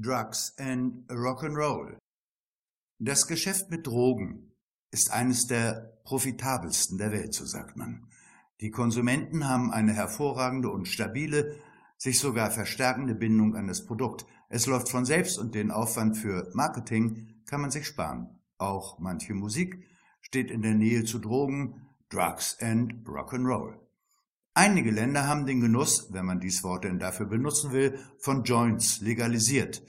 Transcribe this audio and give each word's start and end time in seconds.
Drugs 0.00 0.54
and 0.58 1.10
Rock'n'Roll. 1.10 1.98
Das 3.00 3.26
Geschäft 3.26 3.68
mit 3.68 3.84
Drogen 3.84 4.52
ist 4.92 5.12
eines 5.12 5.48
der 5.48 5.98
profitabelsten 6.04 6.98
der 6.98 7.10
Welt, 7.10 7.34
so 7.34 7.44
sagt 7.44 7.76
man. 7.76 8.06
Die 8.60 8.70
Konsumenten 8.70 9.48
haben 9.48 9.72
eine 9.72 9.92
hervorragende 9.92 10.70
und 10.70 10.86
stabile, 10.86 11.56
sich 11.96 12.20
sogar 12.20 12.52
verstärkende 12.52 13.16
Bindung 13.16 13.56
an 13.56 13.66
das 13.66 13.86
Produkt. 13.86 14.24
Es 14.48 14.66
läuft 14.66 14.88
von 14.88 15.04
selbst 15.04 15.36
und 15.36 15.56
den 15.56 15.72
Aufwand 15.72 16.16
für 16.16 16.48
Marketing 16.54 17.42
kann 17.46 17.60
man 17.60 17.72
sich 17.72 17.88
sparen. 17.88 18.38
Auch 18.56 19.00
manche 19.00 19.34
Musik 19.34 19.84
steht 20.20 20.52
in 20.52 20.62
der 20.62 20.74
Nähe 20.74 21.02
zu 21.02 21.18
Drogen, 21.18 21.88
Drugs 22.08 22.56
and 22.60 23.04
Rock'n'Roll. 23.04 23.87
Einige 24.60 24.90
Länder 24.90 25.28
haben 25.28 25.46
den 25.46 25.60
Genuss, 25.60 26.12
wenn 26.12 26.26
man 26.26 26.40
dies 26.40 26.64
Wort 26.64 26.82
denn 26.82 26.98
dafür 26.98 27.26
benutzen 27.26 27.70
will, 27.70 27.96
von 28.18 28.42
Joints 28.42 29.00
legalisiert. 29.00 29.84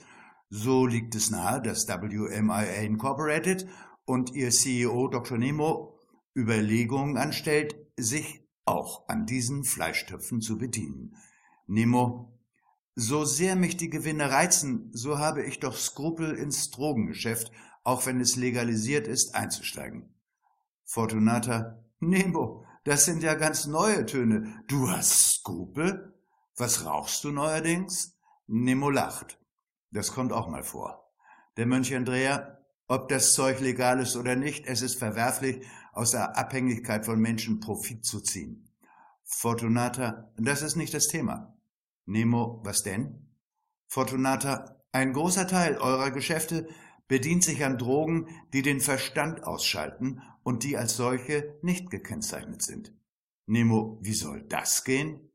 So 0.48 0.86
liegt 0.86 1.16
es 1.16 1.32
nahe, 1.32 1.60
dass 1.60 1.88
WMIA 1.88 2.82
Incorporated 2.82 3.66
und 4.04 4.32
ihr 4.32 4.50
CEO 4.50 5.08
Dr. 5.08 5.38
Nemo 5.38 5.98
Überlegungen 6.36 7.16
anstellt, 7.16 7.74
sich 7.96 8.46
auch 8.64 9.08
an 9.08 9.26
diesen 9.26 9.64
Fleischtöpfen 9.64 10.40
zu 10.40 10.56
bedienen. 10.56 11.16
Nemo, 11.66 12.38
so 12.94 13.24
sehr 13.24 13.56
mich 13.56 13.76
die 13.76 13.90
Gewinne 13.90 14.30
reizen, 14.30 14.92
so 14.92 15.18
habe 15.18 15.42
ich 15.42 15.58
doch 15.58 15.76
Skrupel 15.76 16.36
ins 16.36 16.70
Drogengeschäft, 16.70 17.50
auch 17.82 18.06
wenn 18.06 18.20
es 18.20 18.36
legalisiert 18.36 19.08
ist, 19.08 19.34
einzusteigen. 19.34 20.14
Fortunata, 20.84 21.82
Nemo, 21.98 22.64
das 22.84 23.04
sind 23.04 23.22
ja 23.22 23.34
ganz 23.34 23.66
neue 23.66 24.06
Töne. 24.06 24.62
Du 24.66 24.90
hast 24.90 25.34
Skrupel? 25.34 26.14
Was 26.56 26.84
rauchst 26.84 27.24
du 27.24 27.30
neuerdings? 27.30 28.16
Nemo 28.46 28.90
lacht. 28.90 29.38
Das 29.90 30.12
kommt 30.12 30.32
auch 30.32 30.48
mal 30.48 30.62
vor. 30.62 31.12
Der 31.56 31.66
Mönch 31.66 31.94
Andrea, 31.94 32.58
ob 32.86 33.08
das 33.08 33.34
Zeug 33.34 33.60
legal 33.60 34.00
ist 34.00 34.16
oder 34.16 34.34
nicht, 34.36 34.66
es 34.66 34.82
ist 34.82 34.98
verwerflich, 34.98 35.64
aus 35.92 36.12
der 36.12 36.38
Abhängigkeit 36.38 37.04
von 37.04 37.20
Menschen 37.20 37.60
Profit 37.60 38.04
zu 38.04 38.20
ziehen. 38.20 38.68
Fortunata, 39.24 40.32
das 40.36 40.62
ist 40.62 40.76
nicht 40.76 40.94
das 40.94 41.08
Thema. 41.08 41.56
Nemo, 42.06 42.60
was 42.64 42.82
denn? 42.82 43.30
Fortunata, 43.86 44.82
ein 44.92 45.12
großer 45.12 45.46
Teil 45.46 45.78
eurer 45.78 46.10
Geschäfte 46.10 46.68
bedient 47.10 47.42
sich 47.42 47.64
an 47.64 47.76
Drogen, 47.76 48.28
die 48.52 48.62
den 48.62 48.78
Verstand 48.78 49.42
ausschalten 49.42 50.22
und 50.44 50.62
die 50.62 50.76
als 50.76 50.96
solche 50.96 51.58
nicht 51.60 51.90
gekennzeichnet 51.90 52.62
sind. 52.62 52.94
Nemo, 53.46 53.98
wie 54.00 54.14
soll 54.14 54.42
das 54.42 54.84
gehen? 54.84 55.28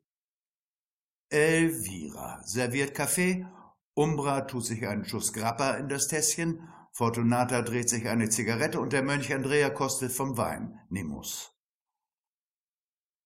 Elvira 1.27 2.41
serviert 2.45 2.95
Kaffee, 2.95 3.45
Umbra 3.93 4.41
tut 4.41 4.65
sich 4.65 4.87
einen 4.87 5.03
Schuss 5.03 5.33
Grappa 5.33 5.71
in 5.71 5.89
das 5.89 6.07
Tässchen, 6.07 6.65
Fortunata 6.93 7.61
dreht 7.61 7.89
sich 7.89 8.07
eine 8.07 8.29
Zigarette 8.29 8.79
und 8.79 8.93
der 8.93 9.03
Mönch 9.03 9.33
Andrea 9.33 9.69
kostet 9.69 10.13
vom 10.13 10.37
Wein, 10.37 10.79
Nemos. 10.87 11.59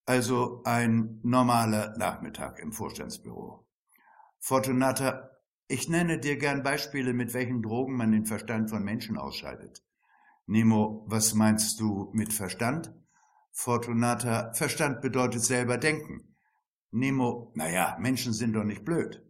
Also 0.07 0.63
ein 0.63 1.19
normaler 1.21 1.95
Nachmittag 1.99 2.57
im 2.57 2.73
Vorstandsbüro. 2.73 3.67
Fortunata, 4.39 5.38
ich 5.69 5.87
nenne 5.87 6.17
dir 6.17 6.37
gern 6.37 6.63
Beispiele, 6.63 7.13
mit 7.13 7.33
welchen 7.35 7.61
Drogen 7.61 7.95
man 7.95 8.11
den 8.11 8.25
Verstand 8.25 8.71
von 8.71 8.83
Menschen 8.83 9.17
ausschaltet. 9.17 9.83
Nemo, 10.47 11.05
was 11.07 11.35
meinst 11.35 11.79
du 11.79 12.09
mit 12.11 12.33
Verstand? 12.33 12.91
Fortunata, 13.51 14.51
Verstand 14.53 14.99
bedeutet 15.01 15.43
selber 15.43 15.77
denken. 15.77 16.35
Nemo, 16.89 17.51
naja, 17.53 17.97
Menschen 17.99 18.33
sind 18.33 18.53
doch 18.53 18.63
nicht 18.63 18.83
blöd. 18.83 19.23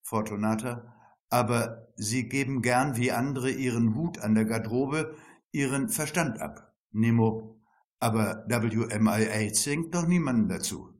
Fortunata, 0.00 0.94
aber 1.28 1.88
sie 1.96 2.28
geben 2.28 2.62
gern 2.62 2.96
wie 2.96 3.10
andere 3.10 3.50
ihren 3.50 3.96
Hut 3.96 4.20
an 4.20 4.36
der 4.36 4.44
Garderobe, 4.44 5.16
ihren 5.50 5.88
Verstand 5.88 6.40
ab. 6.40 6.72
Nemo, 6.92 7.60
aber 7.98 8.44
WMIA 8.48 9.52
zwingt 9.54 9.92
doch 9.92 10.06
niemanden 10.06 10.48
dazu. 10.48 10.94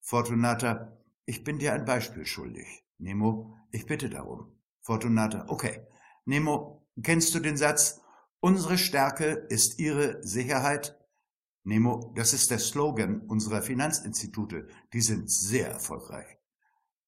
Fortunata, 0.00 0.96
ich 1.26 1.44
bin 1.44 1.58
dir 1.58 1.74
ein 1.74 1.84
Beispiel 1.84 2.24
schuldig. 2.24 2.82
Nemo, 3.02 3.56
ich 3.72 3.86
bitte 3.86 4.08
darum. 4.08 4.56
Fortunata, 4.80 5.46
okay. 5.48 5.86
Nemo, 6.24 6.86
kennst 7.02 7.34
du 7.34 7.40
den 7.40 7.56
Satz, 7.56 8.00
unsere 8.38 8.78
Stärke 8.78 9.46
ist 9.48 9.80
ihre 9.80 10.22
Sicherheit? 10.22 10.96
Nemo, 11.64 12.12
das 12.14 12.32
ist 12.32 12.52
der 12.52 12.60
Slogan 12.60 13.22
unserer 13.22 13.60
Finanzinstitute. 13.62 14.68
Die 14.92 15.00
sind 15.00 15.30
sehr 15.30 15.68
erfolgreich. 15.68 16.38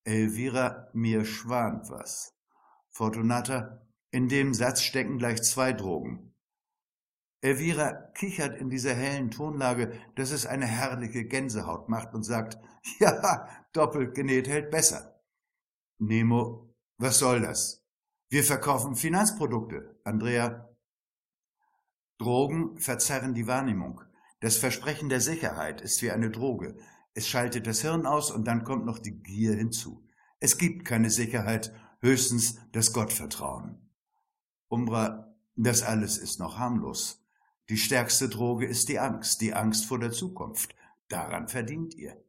Elvira, 0.02 0.88
mir 0.94 1.24
schwant 1.24 1.88
was. 1.90 2.34
Fortunata, 2.90 3.86
in 4.10 4.28
dem 4.28 4.52
Satz 4.52 4.82
stecken 4.82 5.18
gleich 5.18 5.42
zwei 5.42 5.72
Drogen. 5.72 6.34
Elvira 7.40 7.92
kichert 8.14 8.58
in 8.58 8.68
dieser 8.68 8.94
hellen 8.94 9.30
Tonlage, 9.30 9.92
dass 10.16 10.32
es 10.32 10.44
eine 10.44 10.66
herrliche 10.66 11.24
Gänsehaut 11.24 11.88
macht 11.88 12.14
und 12.14 12.24
sagt, 12.24 12.58
ja, 12.98 13.48
doppelt 13.72 14.14
genäht 14.14 14.48
hält 14.48 14.72
besser. 14.72 15.13
Nemo, 15.98 16.74
was 16.98 17.18
soll 17.18 17.40
das? 17.40 17.84
Wir 18.28 18.44
verkaufen 18.44 18.96
Finanzprodukte. 18.96 20.00
Andrea, 20.04 20.68
Drogen 22.18 22.78
verzerren 22.78 23.34
die 23.34 23.46
Wahrnehmung. 23.46 24.00
Das 24.40 24.56
Versprechen 24.56 25.08
der 25.08 25.20
Sicherheit 25.20 25.80
ist 25.80 26.02
wie 26.02 26.10
eine 26.10 26.30
Droge. 26.30 26.76
Es 27.14 27.28
schaltet 27.28 27.66
das 27.66 27.82
Hirn 27.82 28.06
aus 28.06 28.30
und 28.30 28.44
dann 28.46 28.64
kommt 28.64 28.86
noch 28.86 28.98
die 28.98 29.22
Gier 29.22 29.54
hinzu. 29.54 30.06
Es 30.40 30.58
gibt 30.58 30.84
keine 30.84 31.10
Sicherheit, 31.10 31.72
höchstens 32.00 32.58
das 32.72 32.92
Gottvertrauen. 32.92 33.90
Umbra, 34.68 35.34
das 35.56 35.82
alles 35.82 36.18
ist 36.18 36.40
noch 36.40 36.58
harmlos. 36.58 37.24
Die 37.68 37.78
stärkste 37.78 38.28
Droge 38.28 38.66
ist 38.66 38.88
die 38.88 38.98
Angst, 38.98 39.40
die 39.40 39.54
Angst 39.54 39.86
vor 39.86 39.98
der 39.98 40.10
Zukunft. 40.10 40.74
Daran 41.08 41.48
verdient 41.48 41.94
ihr. 41.94 42.22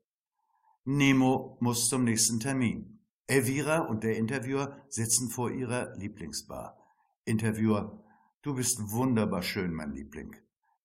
Nemo 0.86 1.58
muss 1.60 1.90
zum 1.90 2.04
nächsten 2.04 2.40
Termin. 2.40 3.00
Elvira 3.28 3.80
und 3.80 4.04
der 4.04 4.18
Interviewer 4.18 4.78
sitzen 4.90 5.30
vor 5.30 5.52
ihrer 5.52 5.96
Lieblingsbar. 5.96 6.78
Interviewer, 7.26 8.04
du 8.42 8.56
bist 8.56 8.92
wunderbar 8.92 9.42
schön, 9.42 9.74
mein 9.74 9.94
Liebling. 9.94 10.36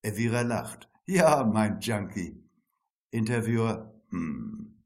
Elvira 0.03 0.41
lacht. 0.43 0.89
Ja, 1.07 1.45
mein 1.45 1.81
Junkie. 1.81 2.43
Interviewer, 3.11 3.95
hm. 4.11 4.77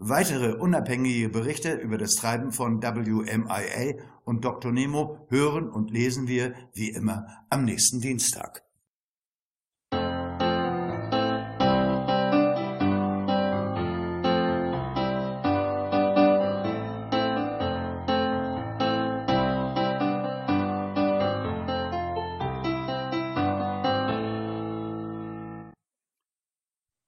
Weitere 0.00 0.52
unabhängige 0.52 1.28
Berichte 1.28 1.74
über 1.74 1.98
das 1.98 2.14
Treiben 2.14 2.52
von 2.52 2.80
WMIA 2.80 4.00
und 4.24 4.44
Dr. 4.44 4.70
Nemo 4.70 5.26
hören 5.28 5.68
und 5.68 5.90
lesen 5.90 6.28
wir 6.28 6.54
wie 6.72 6.90
immer 6.90 7.26
am 7.50 7.64
nächsten 7.64 8.00
Dienstag. 8.00 8.67